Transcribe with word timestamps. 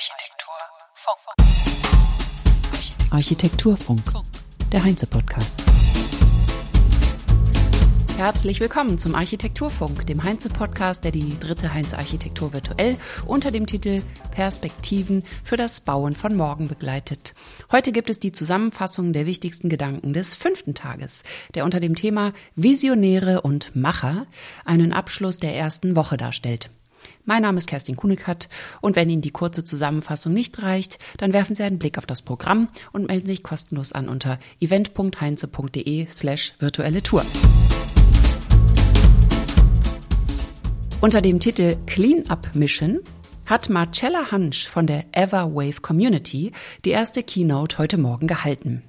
Architekturfunk. 0.00 1.36
Architekturfunk, 3.12 4.02
der 4.72 4.82
Heinze-Podcast. 4.82 5.62
Herzlich 8.16 8.60
willkommen 8.60 8.96
zum 8.96 9.14
Architekturfunk, 9.14 10.06
dem 10.06 10.24
Heinze-Podcast, 10.24 11.04
der 11.04 11.12
die 11.12 11.38
dritte 11.38 11.74
Heinze-Architektur 11.74 12.54
virtuell 12.54 12.96
unter 13.26 13.50
dem 13.50 13.66
Titel 13.66 14.00
Perspektiven 14.30 15.22
für 15.44 15.58
das 15.58 15.82
Bauen 15.82 16.14
von 16.14 16.34
morgen 16.34 16.66
begleitet. 16.66 17.34
Heute 17.70 17.92
gibt 17.92 18.08
es 18.08 18.18
die 18.18 18.32
Zusammenfassung 18.32 19.12
der 19.12 19.26
wichtigsten 19.26 19.68
Gedanken 19.68 20.14
des 20.14 20.34
fünften 20.34 20.72
Tages, 20.72 21.24
der 21.54 21.66
unter 21.66 21.78
dem 21.78 21.94
Thema 21.94 22.32
Visionäre 22.56 23.42
und 23.42 23.76
Macher 23.76 24.26
einen 24.64 24.94
Abschluss 24.94 25.40
der 25.40 25.54
ersten 25.54 25.94
Woche 25.94 26.16
darstellt. 26.16 26.70
Mein 27.24 27.42
Name 27.42 27.58
ist 27.58 27.66
Kerstin 27.66 27.96
Kunekat 27.96 28.48
und 28.80 28.96
wenn 28.96 29.08
Ihnen 29.10 29.22
die 29.22 29.30
kurze 29.30 29.64
Zusammenfassung 29.64 30.32
nicht 30.32 30.62
reicht, 30.62 30.98
dann 31.18 31.32
werfen 31.32 31.54
Sie 31.54 31.62
einen 31.62 31.78
Blick 31.78 31.98
auf 31.98 32.06
das 32.06 32.22
Programm 32.22 32.68
und 32.92 33.06
melden 33.08 33.26
sich 33.26 33.42
kostenlos 33.42 33.92
an 33.92 34.08
unter 34.08 34.38
event.heinze.de 34.60 36.08
slash 36.08 36.54
virtuelle 36.58 37.02
Tour. 37.02 37.24
Unter 41.00 41.22
dem 41.22 41.40
Titel 41.40 41.76
Clean 41.86 42.28
Up 42.28 42.54
Mission 42.54 43.00
hat 43.46 43.68
Marcella 43.68 44.30
Hansch 44.30 44.68
von 44.68 44.86
der 44.86 45.06
Everwave 45.12 45.80
Community 45.80 46.52
die 46.84 46.90
erste 46.90 47.22
Keynote 47.22 47.78
heute 47.78 47.98
Morgen 47.98 48.26
gehalten. 48.26 48.82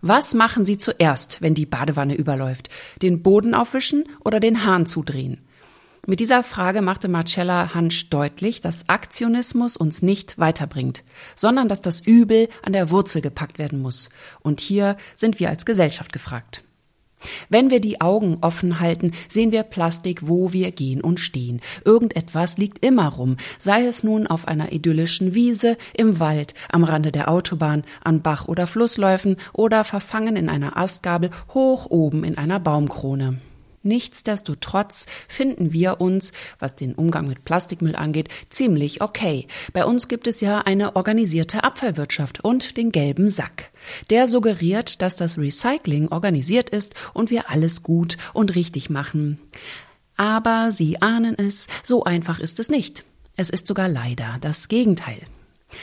Was 0.00 0.34
machen 0.34 0.64
Sie 0.64 0.78
zuerst, 0.78 1.42
wenn 1.42 1.54
die 1.54 1.66
Badewanne 1.66 2.14
überläuft? 2.14 2.68
Den 3.02 3.22
Boden 3.22 3.54
aufwischen 3.54 4.04
oder 4.24 4.38
den 4.38 4.64
Hahn 4.64 4.86
zudrehen? 4.86 5.40
Mit 6.06 6.20
dieser 6.20 6.42
Frage 6.42 6.82
machte 6.82 7.08
Marcella 7.08 7.72
Hansch 7.72 8.10
deutlich, 8.10 8.60
dass 8.60 8.90
Aktionismus 8.90 9.78
uns 9.78 10.02
nicht 10.02 10.38
weiterbringt, 10.38 11.02
sondern 11.34 11.66
dass 11.66 11.80
das 11.80 12.00
Übel 12.00 12.48
an 12.62 12.74
der 12.74 12.90
Wurzel 12.90 13.22
gepackt 13.22 13.58
werden 13.58 13.80
muss. 13.80 14.10
Und 14.40 14.60
hier 14.60 14.98
sind 15.14 15.40
wir 15.40 15.48
als 15.48 15.64
Gesellschaft 15.64 16.12
gefragt. 16.12 16.62
Wenn 17.48 17.70
wir 17.70 17.80
die 17.80 18.02
Augen 18.02 18.36
offen 18.42 18.80
halten, 18.80 19.12
sehen 19.28 19.50
wir 19.50 19.62
Plastik, 19.62 20.28
wo 20.28 20.52
wir 20.52 20.72
gehen 20.72 21.00
und 21.00 21.20
stehen. 21.20 21.62
Irgendetwas 21.86 22.58
liegt 22.58 22.84
immer 22.84 23.08
rum, 23.08 23.38
sei 23.58 23.86
es 23.86 24.04
nun 24.04 24.26
auf 24.26 24.46
einer 24.46 24.72
idyllischen 24.72 25.32
Wiese, 25.32 25.78
im 25.96 26.18
Wald, 26.20 26.52
am 26.70 26.84
Rande 26.84 27.12
der 27.12 27.30
Autobahn, 27.30 27.82
an 28.02 28.20
Bach- 28.20 28.46
oder 28.46 28.66
Flussläufen 28.66 29.36
oder 29.54 29.84
verfangen 29.84 30.36
in 30.36 30.50
einer 30.50 30.76
Astgabel 30.76 31.30
hoch 31.54 31.86
oben 31.88 32.24
in 32.24 32.36
einer 32.36 32.60
Baumkrone. 32.60 33.40
Nichtsdestotrotz 33.84 35.06
finden 35.28 35.72
wir 35.72 36.00
uns, 36.00 36.32
was 36.58 36.74
den 36.74 36.94
Umgang 36.94 37.28
mit 37.28 37.44
Plastikmüll 37.44 37.94
angeht, 37.94 38.30
ziemlich 38.48 39.02
okay. 39.02 39.46
Bei 39.72 39.84
uns 39.84 40.08
gibt 40.08 40.26
es 40.26 40.40
ja 40.40 40.60
eine 40.60 40.96
organisierte 40.96 41.64
Abfallwirtschaft 41.64 42.42
und 42.42 42.78
den 42.78 42.92
gelben 42.92 43.28
Sack. 43.28 43.70
Der 44.08 44.26
suggeriert, 44.26 45.02
dass 45.02 45.16
das 45.16 45.38
Recycling 45.38 46.08
organisiert 46.08 46.70
ist 46.70 46.94
und 47.12 47.30
wir 47.30 47.50
alles 47.50 47.82
gut 47.82 48.16
und 48.32 48.54
richtig 48.54 48.88
machen. 48.88 49.38
Aber 50.16 50.72
Sie 50.72 51.02
ahnen 51.02 51.36
es, 51.38 51.66
so 51.82 52.04
einfach 52.04 52.40
ist 52.40 52.58
es 52.60 52.70
nicht. 52.70 53.04
Es 53.36 53.50
ist 53.50 53.66
sogar 53.66 53.88
leider 53.88 54.38
das 54.40 54.68
Gegenteil. 54.68 55.20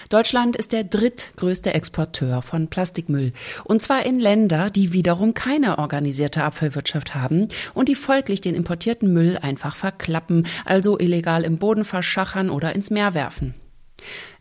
Deutschland 0.09 0.55
ist 0.55 0.71
der 0.71 0.83
drittgrößte 0.83 1.73
Exporteur 1.73 2.41
von 2.41 2.67
Plastikmüll. 2.67 3.33
Und 3.63 3.81
zwar 3.81 4.05
in 4.05 4.19
Länder, 4.19 4.69
die 4.69 4.93
wiederum 4.93 5.33
keine 5.33 5.79
organisierte 5.79 6.43
Abfallwirtschaft 6.43 7.15
haben 7.15 7.47
und 7.73 7.89
die 7.89 7.95
folglich 7.95 8.41
den 8.41 8.55
importierten 8.55 9.11
Müll 9.11 9.37
einfach 9.41 9.75
verklappen, 9.75 10.47
also 10.65 10.97
illegal 10.99 11.43
im 11.43 11.57
Boden 11.57 11.85
verschachern 11.85 12.49
oder 12.49 12.73
ins 12.75 12.89
Meer 12.89 13.13
werfen. 13.13 13.53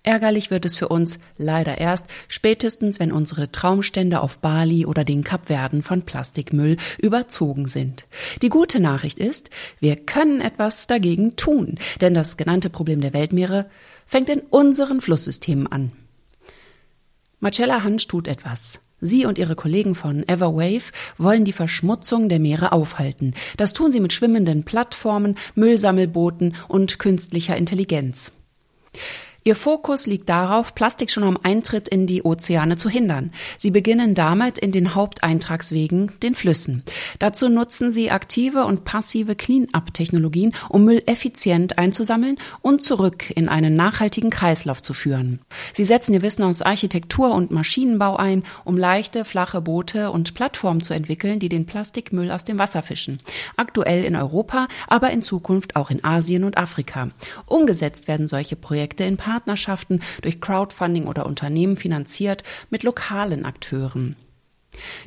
Ärgerlich 0.02 0.50
wird 0.50 0.64
es 0.64 0.76
für 0.76 0.88
uns 0.88 1.18
leider 1.36 1.78
erst 1.78 2.06
spätestens, 2.28 3.00
wenn 3.00 3.12
unsere 3.12 3.52
Traumstände 3.52 4.20
auf 4.20 4.38
Bali 4.38 4.86
oder 4.86 5.04
den 5.04 5.24
Kapverden 5.24 5.82
von 5.82 6.02
Plastikmüll 6.02 6.78
überzogen 6.98 7.68
sind. 7.68 8.06
Die 8.40 8.48
gute 8.48 8.80
Nachricht 8.80 9.18
ist, 9.18 9.50
wir 9.78 9.96
können 9.96 10.40
etwas 10.40 10.86
dagegen 10.86 11.36
tun, 11.36 11.78
denn 12.00 12.14
das 12.14 12.36
genannte 12.36 12.70
Problem 12.70 13.00
der 13.00 13.12
Weltmeere 13.12 13.66
fängt 14.06 14.30
in 14.30 14.40
unseren 14.40 15.00
Flusssystemen 15.00 15.66
an. 15.66 15.92
Marcella 17.40 17.82
Hansch 17.82 18.06
tut 18.06 18.26
etwas. 18.26 18.80
Sie 19.00 19.24
und 19.24 19.38
ihre 19.38 19.56
Kollegen 19.56 19.94
von 19.94 20.28
Everwave 20.28 20.92
wollen 21.16 21.44
die 21.44 21.52
Verschmutzung 21.52 22.28
der 22.28 22.38
Meere 22.38 22.72
aufhalten. 22.72 23.34
Das 23.56 23.72
tun 23.72 23.92
sie 23.92 24.00
mit 24.00 24.12
schwimmenden 24.12 24.64
Plattformen, 24.64 25.36
Müllsammelbooten 25.54 26.54
und 26.68 26.98
künstlicher 26.98 27.56
Intelligenz. 27.56 28.32
Ihr 29.42 29.56
Fokus 29.56 30.06
liegt 30.06 30.28
darauf, 30.28 30.74
Plastik 30.74 31.10
schon 31.10 31.24
am 31.24 31.38
Eintritt 31.42 31.88
in 31.88 32.06
die 32.06 32.22
Ozeane 32.24 32.76
zu 32.76 32.90
hindern. 32.90 33.32
Sie 33.56 33.70
beginnen 33.70 34.14
damit 34.14 34.58
in 34.58 34.70
den 34.70 34.94
Haupteintragswegen, 34.94 36.12
den 36.22 36.34
Flüssen. 36.34 36.82
Dazu 37.18 37.48
nutzen 37.48 37.90
sie 37.90 38.10
aktive 38.10 38.66
und 38.66 38.84
passive 38.84 39.36
Clean-up-Technologien, 39.36 40.52
um 40.68 40.84
Müll 40.84 41.02
effizient 41.06 41.78
einzusammeln 41.78 42.36
und 42.60 42.82
zurück 42.82 43.30
in 43.30 43.48
einen 43.48 43.76
nachhaltigen 43.76 44.28
Kreislauf 44.28 44.82
zu 44.82 44.92
führen. 44.92 45.40
Sie 45.72 45.84
setzen 45.84 46.12
ihr 46.12 46.20
Wissen 46.20 46.42
aus 46.42 46.60
Architektur 46.60 47.32
und 47.34 47.50
Maschinenbau 47.50 48.16
ein, 48.16 48.42
um 48.64 48.76
leichte, 48.76 49.24
flache 49.24 49.62
Boote 49.62 50.10
und 50.10 50.34
Plattformen 50.34 50.82
zu 50.82 50.92
entwickeln, 50.92 51.38
die 51.38 51.48
den 51.48 51.64
Plastikmüll 51.64 52.30
aus 52.30 52.44
dem 52.44 52.58
Wasser 52.58 52.82
fischen. 52.82 53.20
Aktuell 53.56 54.04
in 54.04 54.16
Europa, 54.16 54.68
aber 54.86 55.10
in 55.12 55.22
Zukunft 55.22 55.76
auch 55.76 55.90
in 55.90 56.04
Asien 56.04 56.44
und 56.44 56.58
Afrika. 56.58 57.08
Umgesetzt 57.46 58.06
werden 58.06 58.28
solche 58.28 58.56
Projekte 58.56 59.04
in 59.04 59.16
Partnerschaften 59.30 60.00
durch 60.22 60.40
Crowdfunding 60.40 61.06
oder 61.06 61.24
Unternehmen 61.24 61.76
finanziert 61.76 62.42
mit 62.68 62.82
lokalen 62.82 63.44
Akteuren. 63.44 64.16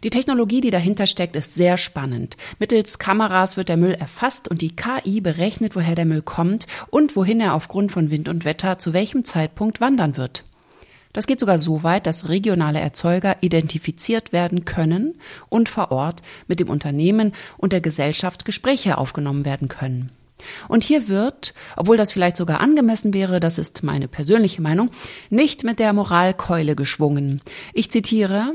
Die 0.01 0.09
Technologie, 0.09 0.61
die 0.61 0.71
dahinter 0.71 1.07
steckt, 1.07 1.35
ist 1.35 1.55
sehr 1.55 1.75
spannend. 1.75 2.37
Mittels 2.57 2.99
Kameras 2.99 3.57
wird 3.57 3.67
der 3.67 3.75
Müll 3.75 3.91
erfasst 3.91 4.47
und 4.47 4.61
die 4.61 4.73
KI 4.73 5.19
berechnet, 5.19 5.75
woher 5.75 5.95
der 5.95 6.05
Müll 6.05 6.21
kommt 6.21 6.67
und 6.89 7.17
wohin 7.17 7.41
er 7.41 7.53
aufgrund 7.53 7.91
von 7.91 8.11
Wind 8.11 8.29
und 8.29 8.45
Wetter 8.45 8.79
zu 8.79 8.93
welchem 8.93 9.25
Zeitpunkt 9.25 9.81
wandern 9.81 10.15
wird. 10.15 10.45
Das 11.11 11.27
geht 11.27 11.41
sogar 11.41 11.57
so 11.57 11.83
weit, 11.83 12.07
dass 12.07 12.29
regionale 12.29 12.79
Erzeuger 12.79 13.35
identifiziert 13.41 14.31
werden 14.31 14.63
können 14.63 15.15
und 15.49 15.67
vor 15.67 15.91
Ort 15.91 16.21
mit 16.47 16.61
dem 16.61 16.69
Unternehmen 16.69 17.33
und 17.57 17.73
der 17.73 17.81
Gesellschaft 17.81 18.45
Gespräche 18.45 18.97
aufgenommen 18.97 19.43
werden 19.43 19.67
können. 19.67 20.13
Und 20.67 20.83
hier 20.83 21.07
wird, 21.07 21.53
obwohl 21.75 21.97
das 21.97 22.11
vielleicht 22.11 22.37
sogar 22.37 22.59
angemessen 22.59 23.13
wäre, 23.13 23.39
das 23.39 23.57
ist 23.57 23.83
meine 23.83 24.07
persönliche 24.07 24.61
Meinung, 24.61 24.89
nicht 25.29 25.63
mit 25.63 25.79
der 25.79 25.93
Moralkeule 25.93 26.75
geschwungen. 26.75 27.41
Ich 27.73 27.89
zitiere, 27.91 28.53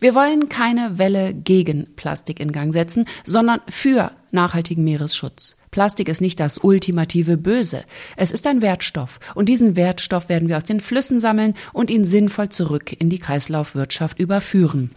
wir 0.00 0.14
wollen 0.14 0.48
keine 0.48 0.98
Welle 0.98 1.34
gegen 1.34 1.94
Plastik 1.96 2.40
in 2.40 2.52
Gang 2.52 2.72
setzen, 2.72 3.06
sondern 3.24 3.60
für 3.68 4.12
nachhaltigen 4.30 4.84
Meeresschutz. 4.84 5.56
Plastik 5.70 6.08
ist 6.08 6.20
nicht 6.20 6.38
das 6.38 6.58
ultimative 6.58 7.36
Böse. 7.36 7.84
Es 8.16 8.30
ist 8.30 8.46
ein 8.46 8.62
Wertstoff. 8.62 9.18
Und 9.34 9.48
diesen 9.48 9.74
Wertstoff 9.74 10.28
werden 10.28 10.48
wir 10.48 10.56
aus 10.56 10.64
den 10.64 10.78
Flüssen 10.80 11.18
sammeln 11.18 11.54
und 11.72 11.90
ihn 11.90 12.04
sinnvoll 12.04 12.48
zurück 12.48 12.94
in 12.96 13.10
die 13.10 13.18
Kreislaufwirtschaft 13.18 14.20
überführen. 14.20 14.94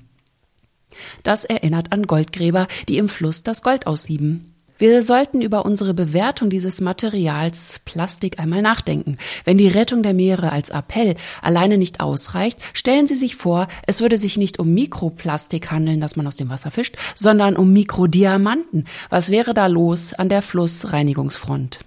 Das 1.23 1.45
erinnert 1.45 1.91
an 1.91 2.03
Goldgräber, 2.03 2.67
die 2.87 2.97
im 2.97 3.09
Fluss 3.09 3.43
das 3.43 3.63
Gold 3.63 3.87
aussieben. 3.87 4.53
Wir 4.77 5.01
sollten 5.01 5.41
über 5.41 5.65
unsere 5.65 5.95
Bewertung 5.95 6.51
dieses 6.51 6.81
Materials 6.81 7.79
Plastik 7.85 8.39
einmal 8.39 8.61
nachdenken. 8.61 9.17
Wenn 9.43 9.57
die 9.57 9.67
Rettung 9.67 10.03
der 10.03 10.13
Meere 10.13 10.51
als 10.51 10.69
Appell 10.69 11.15
alleine 11.41 11.79
nicht 11.79 11.99
ausreicht, 11.99 12.59
stellen 12.73 13.07
Sie 13.07 13.15
sich 13.15 13.35
vor, 13.35 13.67
es 13.87 14.01
würde 14.01 14.19
sich 14.19 14.37
nicht 14.37 14.59
um 14.59 14.73
Mikroplastik 14.73 15.71
handeln, 15.71 15.99
das 15.99 16.15
man 16.15 16.27
aus 16.27 16.35
dem 16.35 16.49
Wasser 16.49 16.69
fischt, 16.69 16.95
sondern 17.15 17.55
um 17.55 17.73
Mikrodiamanten. 17.73 18.85
Was 19.09 19.31
wäre 19.31 19.55
da 19.55 19.65
los 19.65 20.13
an 20.13 20.29
der 20.29 20.43
Flussreinigungsfront? 20.43 21.79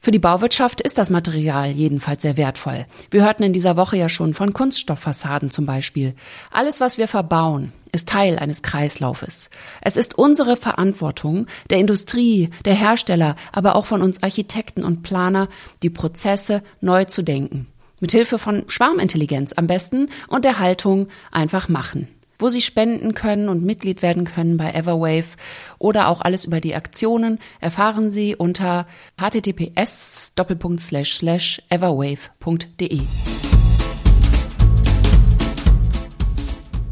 Für 0.00 0.12
die 0.12 0.20
Bauwirtschaft 0.20 0.80
ist 0.80 0.96
das 0.96 1.10
Material 1.10 1.70
jedenfalls 1.70 2.22
sehr 2.22 2.36
wertvoll. 2.36 2.86
Wir 3.10 3.24
hörten 3.24 3.42
in 3.42 3.52
dieser 3.52 3.76
Woche 3.76 3.96
ja 3.96 4.08
schon 4.08 4.32
von 4.32 4.52
Kunststofffassaden 4.52 5.50
zum 5.50 5.66
Beispiel. 5.66 6.14
Alles, 6.52 6.80
was 6.80 6.98
wir 6.98 7.08
verbauen, 7.08 7.72
ist 7.92 8.08
Teil 8.08 8.38
eines 8.38 8.62
Kreislaufes. 8.62 9.50
Es 9.80 9.96
ist 9.96 10.18
unsere 10.18 10.56
Verantwortung, 10.56 11.46
der 11.70 11.78
Industrie, 11.78 12.50
der 12.64 12.74
Hersteller, 12.74 13.36
aber 13.52 13.76
auch 13.76 13.86
von 13.86 14.02
uns 14.02 14.22
Architekten 14.22 14.84
und 14.84 15.02
Planer, 15.02 15.48
die 15.82 15.90
Prozesse 15.90 16.62
neu 16.80 17.04
zu 17.04 17.22
denken. 17.22 17.66
Mithilfe 18.00 18.38
von 18.38 18.64
Schwarmintelligenz 18.68 19.52
am 19.54 19.66
besten 19.66 20.08
und 20.28 20.44
der 20.44 20.58
Haltung 20.58 21.08
einfach 21.32 21.68
machen 21.68 22.08
wo 22.38 22.48
Sie 22.48 22.60
spenden 22.60 23.14
können 23.14 23.48
und 23.48 23.64
Mitglied 23.64 24.02
werden 24.02 24.24
können 24.24 24.56
bei 24.56 24.72
Everwave 24.72 25.36
oder 25.78 26.08
auch 26.08 26.20
alles 26.20 26.44
über 26.44 26.60
die 26.60 26.74
Aktionen 26.74 27.38
erfahren 27.60 28.10
Sie 28.10 28.36
unter 28.36 28.86
https 29.20 30.34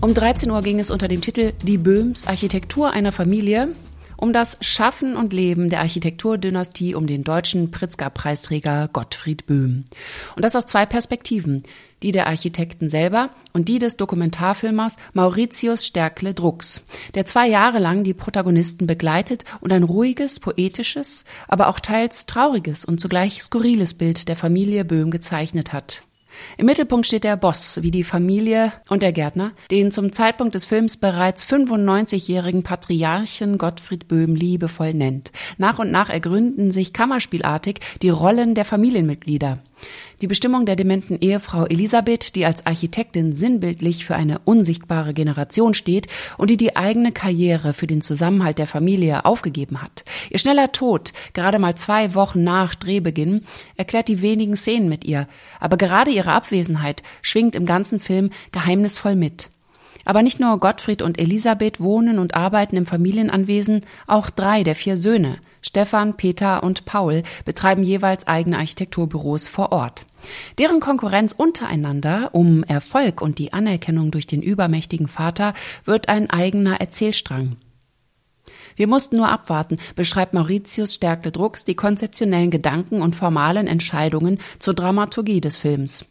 Um 0.06 0.14
13 0.14 0.53
Uhr 0.53 0.62
ging 0.62 0.79
es 0.79 0.93
unter 0.93 1.08
dem 1.08 1.20
Titel 1.20 1.53
Die 1.64 1.79
Böhms 1.79 2.29
Architektur 2.29 2.93
einer 2.93 3.11
Familie 3.11 3.70
um 4.17 4.32
das 4.32 4.56
Schaffen 4.61 5.17
und 5.17 5.32
Leben 5.32 5.69
der 5.69 5.81
Architekturdynastie 5.81 6.94
um 6.94 7.08
den 7.08 7.25
deutschen 7.25 7.73
Pritzker-Preisträger 7.73 8.87
Gottfried 8.93 9.47
Böhm. 9.47 9.87
Und 10.37 10.44
das 10.44 10.55
aus 10.55 10.67
zwei 10.67 10.87
Perspektiven, 10.87 11.64
die 12.05 12.12
der 12.12 12.29
Architekten 12.29 12.88
selber 12.88 13.31
und 13.53 13.69
die 13.69 13.81
des 13.81 13.97
Dokumentarfilmers 13.97 14.97
Mauritius 15.12 15.85
Stärkle 15.85 16.35
Drucks, 16.35 16.87
der 17.17 17.26
zwei 17.26 17.49
Jahre 17.49 17.81
lang 17.81 18.05
die 18.05 18.14
Protagonisten 18.14 18.87
begleitet 18.87 19.44
und 19.61 19.73
ein 19.73 19.82
ruhiges, 19.82 20.38
poetisches, 20.38 21.25
aber 21.49 21.67
auch 21.67 21.81
teils 21.81 22.26
trauriges 22.26 22.85
und 22.85 23.00
zugleich 23.00 23.43
skurriles 23.43 23.94
Bild 23.94 24.29
der 24.29 24.37
Familie 24.37 24.85
Böhm 24.85 25.11
gezeichnet 25.11 25.73
hat. 25.73 26.06
Im 26.59 26.67
Mittelpunkt 26.67 27.06
steht 27.06 27.25
der 27.25 27.37
Boss, 27.37 27.83
wie 27.83 27.91
die 27.91 28.05
Familie 28.05 28.73
und 28.88 29.03
der 29.03 29.12
Gärtner, 29.12 29.53
den 29.71 29.91
zum 29.91 30.12
Zeitpunkt 30.12 30.55
des 30.55 30.65
Films 30.65 30.97
bereits 30.97 31.47
95-jährigen 31.47 32.62
Patriarchen 32.62 33.59
Gottfried 33.59 34.09
Böhm 34.09 34.35
liebevoll 34.35 34.94
nennt. 34.94 35.33
Nach 35.59 35.79
und 35.79 35.91
nach 35.91 36.11
ergründen 36.11 36.73
sich 36.73 36.93
kammerspielartig 36.93 37.81
die 38.03 38.11
Rollen 38.11 38.55
der 38.55 38.65
Familienmitglieder. 38.65 39.59
Die 40.23 40.26
Bestimmung 40.26 40.64
der 40.64 40.76
dementen 40.76 41.19
Ehefrau 41.20 41.67
Elisabeth, 41.67 42.34
die 42.34 42.46
als 42.46 42.64
Architektin 42.64 43.34
sinnbildlich 43.34 44.06
für 44.06 44.14
eine 44.14 44.38
unsichtbare 44.40 45.12
Generation 45.12 45.75
steht 45.75 46.06
und 46.38 46.49
die 46.49 46.56
die 46.56 46.75
eigene 46.75 47.12
Karriere 47.12 47.75
für 47.75 47.87
den 47.87 48.00
Zusammenhalt 48.00 48.58
der 48.58 48.67
Familie 48.67 49.26
aufgegeben 49.26 49.82
hat. 49.82 50.05
Ihr 50.31 50.38
schneller 50.38 50.73
Tod, 50.73 51.12
gerade 51.34 51.58
mal 51.58 51.75
zwei 51.75 52.14
Wochen 52.14 52.43
nach 52.44 52.75
Drehbeginn, 52.75 53.44
erklärt 53.76 54.08
die 54.08 54.23
wenigen 54.23 54.56
Szenen 54.56 54.88
mit 54.88 55.05
ihr. 55.05 55.28
Aber 55.61 55.76
gerade 55.76 56.11
ihre 56.11 56.32
Abwesenheit 56.32 57.02
schwingt 57.20 57.55
im 57.55 57.67
ganzen 57.67 58.00
Film 58.00 58.31
geheimnisvoll 58.52 59.17
mit. 59.17 59.50
Aber 60.06 60.22
nicht 60.22 60.40
nur 60.40 60.58
Gottfried 60.58 61.02
und 61.02 61.19
Elisabeth 61.19 61.81
wohnen 61.81 62.19
und 62.19 62.34
arbeiten 62.34 62.76
im 62.76 62.87
Familienanwesen, 62.87 63.82
auch 64.06 64.31
drei 64.31 64.62
der 64.62 64.76
vier 64.76 64.96
Söhne, 64.96 65.38
Stefan, 65.67 66.17
Peter 66.17 66.63
und 66.63 66.85
Paul, 66.85 67.25
betreiben 67.45 67.83
jeweils 67.83 68.27
eigene 68.29 68.59
Architekturbüros 68.59 69.49
vor 69.49 69.73
Ort. 69.73 70.07
Deren 70.59 70.81
Konkurrenz 70.81 71.33
untereinander 71.33 72.31
um 72.33 72.63
Erfolg 72.63 73.21
und 73.21 73.39
die 73.39 73.53
Anerkennung 73.53 74.11
durch 74.11 74.27
den 74.27 74.43
übermächtigen 74.43 75.09
Vater 75.09 75.55
wird 75.85 76.09
ein 76.09 76.31
eigener 76.31 76.81
Erzählstrang. 76.81 77.57
Wir 78.77 78.87
mussten 78.87 79.17
nur 79.17 79.29
abwarten, 79.29 79.79
beschreibt 79.97 80.35
Mauritius 80.35 80.95
Stärkle 80.95 81.33
Drucks 81.33 81.65
die 81.65 81.75
konzeptionellen 81.75 82.51
Gedanken 82.51 83.03
und 83.03 83.17
formalen 83.17 83.67
Entscheidungen 83.67 84.39
zur 84.59 84.75
Dramaturgie 84.75 85.41
des 85.41 85.57
Films. 85.57 86.05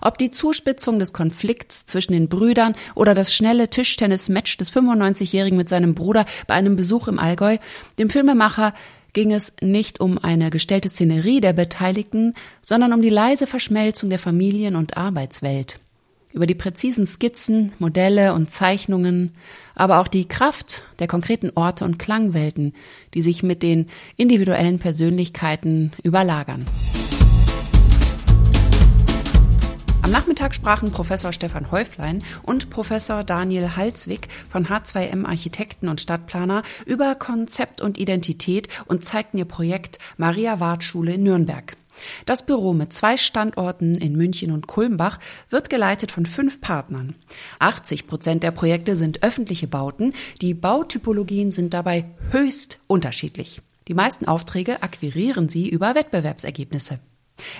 Ob 0.00 0.18
die 0.18 0.30
Zuspitzung 0.30 0.98
des 0.98 1.12
Konflikts 1.12 1.86
zwischen 1.86 2.12
den 2.12 2.28
Brüdern 2.28 2.74
oder 2.94 3.14
das 3.14 3.34
schnelle 3.34 3.68
Tischtennis-Match 3.68 4.56
des 4.56 4.72
95-Jährigen 4.72 5.56
mit 5.56 5.68
seinem 5.68 5.94
Bruder 5.94 6.26
bei 6.46 6.54
einem 6.54 6.76
Besuch 6.76 7.08
im 7.08 7.18
Allgäu, 7.18 7.58
dem 7.98 8.10
Filmemacher 8.10 8.74
ging 9.14 9.32
es 9.32 9.52
nicht 9.62 10.00
um 10.00 10.18
eine 10.18 10.50
gestellte 10.50 10.90
Szenerie 10.90 11.40
der 11.40 11.52
Beteiligten, 11.54 12.34
sondern 12.60 12.92
um 12.92 13.00
die 13.00 13.08
leise 13.08 13.46
Verschmelzung 13.46 14.10
der 14.10 14.18
Familien- 14.18 14.76
und 14.76 14.96
Arbeitswelt. 14.96 15.78
Über 16.32 16.46
die 16.46 16.56
präzisen 16.56 17.06
Skizzen, 17.06 17.72
Modelle 17.78 18.34
und 18.34 18.50
Zeichnungen, 18.50 19.32
aber 19.76 20.00
auch 20.00 20.08
die 20.08 20.26
Kraft 20.26 20.82
der 20.98 21.06
konkreten 21.06 21.52
Orte 21.54 21.84
und 21.84 21.98
Klangwelten, 21.98 22.74
die 23.14 23.22
sich 23.22 23.44
mit 23.44 23.62
den 23.62 23.86
individuellen 24.16 24.80
Persönlichkeiten 24.80 25.92
überlagern. 26.02 26.66
Am 30.04 30.10
Nachmittag 30.10 30.54
sprachen 30.54 30.90
Professor 30.90 31.32
Stefan 31.32 31.70
Häuflein 31.70 32.22
und 32.42 32.68
Professor 32.68 33.24
Daniel 33.24 33.74
Halswig 33.74 34.28
von 34.50 34.66
H2M 34.66 35.24
Architekten 35.24 35.88
und 35.88 35.98
Stadtplaner 35.98 36.62
über 36.84 37.14
Konzept 37.14 37.80
und 37.80 37.96
Identität 37.96 38.68
und 38.84 39.06
zeigten 39.06 39.38
ihr 39.38 39.46
Projekt 39.46 39.98
Maria 40.18 40.60
Ward 40.60 40.84
Schule 40.84 41.14
in 41.14 41.22
Nürnberg. 41.22 41.74
Das 42.26 42.44
Büro 42.44 42.74
mit 42.74 42.92
zwei 42.92 43.16
Standorten 43.16 43.94
in 43.94 44.14
München 44.14 44.50
und 44.50 44.66
Kulmbach 44.66 45.18
wird 45.48 45.70
geleitet 45.70 46.12
von 46.12 46.26
fünf 46.26 46.60
Partnern. 46.60 47.14
80 47.60 48.06
Prozent 48.06 48.42
der 48.42 48.50
Projekte 48.50 48.96
sind 48.96 49.22
öffentliche 49.22 49.68
Bauten. 49.68 50.12
Die 50.42 50.52
Bautypologien 50.52 51.50
sind 51.50 51.72
dabei 51.72 52.04
höchst 52.30 52.78
unterschiedlich. 52.88 53.62
Die 53.88 53.94
meisten 53.94 54.26
Aufträge 54.26 54.82
akquirieren 54.82 55.48
sie 55.48 55.66
über 55.66 55.94
Wettbewerbsergebnisse. 55.94 56.98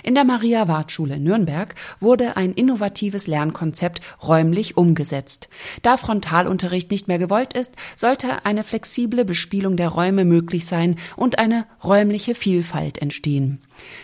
In 0.05 0.15
der 0.15 0.25
Maria-Ward-Schule 0.25 1.17
in 1.17 1.25
Nürnberg 1.25 1.75
wurde 1.99 2.37
ein 2.37 2.53
innovatives 2.53 3.27
Lernkonzept 3.27 4.01
räumlich 4.23 4.77
umgesetzt. 4.77 5.49
Da 5.83 5.97
Frontalunterricht 5.97 6.91
nicht 6.91 7.09
mehr 7.09 7.19
gewollt 7.19 7.55
ist, 7.55 7.73
sollte 7.97 8.45
eine 8.45 8.63
flexible 8.63 9.25
Bespielung 9.25 9.77
der 9.77 9.89
Räume 9.89 10.25
möglich 10.25 10.67
sein 10.67 10.97
und 11.17 11.39
eine 11.39 11.67
räumliche 11.83 12.35
Vielfalt 12.35 12.99
entstehen. 12.99 13.61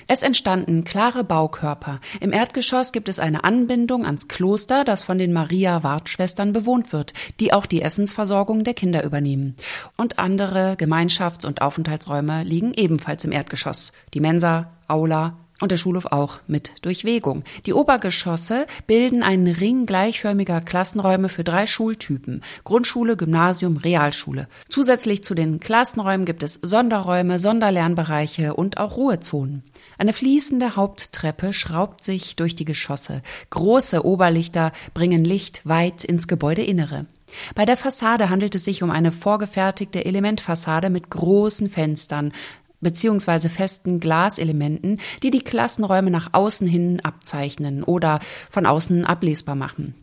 Es 0.08 0.22
entstanden 0.22 0.82
klare 0.82 1.22
Baukörper. 1.22 2.00
Im 2.20 2.32
Erdgeschoss 2.32 2.90
gibt 2.90 3.08
es 3.08 3.20
eine 3.20 3.44
Anbindung 3.44 4.04
ans 4.04 4.26
Kloster, 4.26 4.84
das 4.84 5.04
von 5.04 5.18
den 5.18 5.32
Maria-Ward-Schwestern 5.32 6.52
bewohnt 6.52 6.92
wird, 6.92 7.14
die 7.38 7.52
auch 7.52 7.66
die 7.66 7.82
Essensversorgung 7.82 8.64
der 8.64 8.74
Kinder 8.74 9.04
übernehmen. 9.04 9.54
Und 9.96 10.18
andere 10.18 10.74
Gemeinschafts- 10.74 11.46
und 11.46 11.62
Aufenthaltsräume 11.62 12.42
liegen 12.42 12.74
ebenfalls 12.74 13.24
im 13.24 13.32
Erdgeschoss. 13.32 13.92
Die 14.12 14.20
Mensa, 14.20 14.72
Aula, 14.88 15.36
und 15.60 15.72
der 15.72 15.76
Schulhof 15.76 16.06
auch 16.06 16.40
mit 16.46 16.72
Durchwegung. 16.82 17.44
Die 17.66 17.72
Obergeschosse 17.72 18.66
bilden 18.86 19.22
einen 19.22 19.46
Ring 19.46 19.86
gleichförmiger 19.86 20.60
Klassenräume 20.60 21.28
für 21.28 21.44
drei 21.44 21.66
Schultypen. 21.66 22.42
Grundschule, 22.64 23.16
Gymnasium, 23.16 23.76
Realschule. 23.76 24.48
Zusätzlich 24.68 25.22
zu 25.22 25.34
den 25.34 25.60
Klassenräumen 25.60 26.26
gibt 26.26 26.42
es 26.42 26.54
Sonderräume, 26.62 27.38
Sonderlernbereiche 27.38 28.54
und 28.54 28.78
auch 28.78 28.96
Ruhezonen. 28.96 29.62
Eine 29.98 30.12
fließende 30.12 30.76
Haupttreppe 30.76 31.52
schraubt 31.52 32.04
sich 32.04 32.36
durch 32.36 32.54
die 32.54 32.64
Geschosse. 32.64 33.22
Große 33.50 34.04
Oberlichter 34.04 34.72
bringen 34.94 35.24
Licht 35.24 35.60
weit 35.66 36.04
ins 36.04 36.26
Gebäudeinnere. 36.26 37.06
Bei 37.54 37.64
der 37.64 37.76
Fassade 37.76 38.30
handelt 38.30 38.54
es 38.54 38.64
sich 38.64 38.82
um 38.82 38.90
eine 38.90 39.12
vorgefertigte 39.12 40.04
Elementfassade 40.04 40.90
mit 40.90 41.10
großen 41.10 41.68
Fenstern, 41.70 42.32
beziehungsweise 42.80 43.50
festen 43.50 44.00
Glaselementen, 44.00 45.00
die 45.22 45.30
die 45.30 45.44
Klassenräume 45.44 46.10
nach 46.10 46.30
außen 46.32 46.66
hin 46.66 47.00
abzeichnen 47.00 47.82
oder 47.82 48.20
von 48.48 48.66
außen 48.66 49.04
ablesbar 49.04 49.56
machen. 49.56 49.94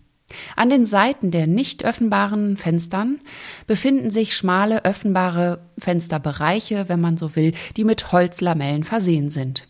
An 0.56 0.70
den 0.70 0.86
Seiten 0.86 1.32
der 1.32 1.48
nicht 1.48 1.86
öffnbaren 1.86 2.58
Fenstern 2.58 3.20
befinden 3.66 4.12
sich 4.12 4.36
schmale 4.36 4.84
öffnbare 4.84 5.62
Fensterbereiche, 5.78 6.90
wenn 6.90 7.00
man 7.00 7.18
so 7.18 7.36
will, 7.36 7.54
die 7.78 7.86
mit 7.86 8.12
Holzlamellen 8.12 8.84
versehen 8.84 9.30
sind. 9.30 9.68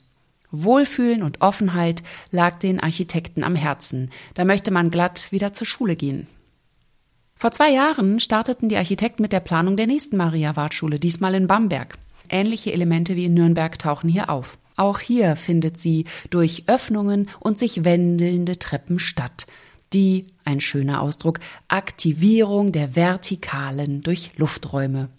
Wohlfühlen 0.50 1.24
und 1.24 1.42
Offenheit 1.42 2.04
lag 2.32 2.58
den 2.60 2.80
Architekten 2.80 3.44
am 3.44 3.56
Herzen. 3.56 4.10
Da 4.34 4.46
möchte 4.46 4.72
man 4.72 4.90
glatt 4.90 5.32
wieder 5.32 5.54
zur 5.54 5.68
Schule 5.68 5.96
gehen. 5.96 6.28
Vor 7.36 7.52
zwei 7.52 7.72
Jahren 7.72 8.20
starteten 8.20 8.68
die 8.68 8.78
Architekten 8.78 9.22
mit 9.22 9.34
der 9.34 9.42
Planung 9.42 9.78
der 9.78 9.86
nächsten 9.86 10.18
Maria-Ward-Schule, 10.18 10.98
diesmal 11.00 11.36
in 11.36 11.46
Bamberg. 11.46 11.98
Ähnliche 12.30 12.74
Elemente 12.74 13.16
wie 13.16 13.26
in 13.26 13.34
Nürnberg 13.34 13.80
tauchen 13.80 14.10
hier 14.10 14.30
auf. 14.30 14.58
Auch 14.76 15.00
hier 15.00 15.36
findet 15.36 15.78
sie 15.78 16.06
durch 16.30 16.64
Öffnungen 16.68 17.30
und 17.40 17.58
sich 17.58 17.84
wendelnde 17.84 18.60
Treppen 18.60 19.00
statt. 19.00 19.48
Die, 19.94 20.28
ein 20.46 20.60
schöner 20.60 21.02
Ausdruck, 21.02 21.40
Aktivierung 21.68 22.72
der 22.72 22.96
Vertikalen 22.96 24.02
durch 24.02 24.32
Lufträume. 24.38 25.10